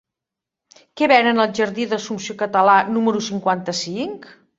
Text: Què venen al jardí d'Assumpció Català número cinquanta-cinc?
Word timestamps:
Què 1.01 1.09
venen 1.11 1.41
al 1.43 1.53
jardí 1.59 1.85
d'Assumpció 1.91 2.35
Català 2.39 2.79
número 2.95 3.21
cinquanta-cinc? 3.27 4.27